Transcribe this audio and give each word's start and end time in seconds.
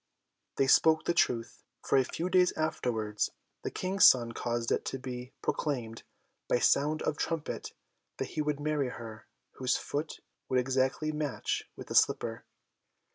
They 0.55 0.65
spoke 0.65 1.05
the 1.05 1.13
truth; 1.13 1.61
for 1.83 1.95
a 1.95 2.03
few 2.03 2.27
days 2.27 2.51
afterwards 2.53 3.29
the 3.61 3.69
King's 3.69 4.03
son 4.05 4.31
caused 4.31 4.71
it 4.71 4.83
to 4.85 4.97
be 4.97 5.31
proclaimed 5.43 6.01
by 6.47 6.57
sound 6.57 7.03
of 7.03 7.17
trumpet 7.17 7.73
that 8.17 8.29
he 8.29 8.41
would 8.41 8.59
marry 8.59 8.89
her 8.89 9.27
whose 9.57 9.77
foot 9.77 10.19
would 10.49 10.57
exactly 10.59 11.11
match 11.11 11.69
with 11.75 11.85
the 11.89 11.93
slipper. 11.93 12.45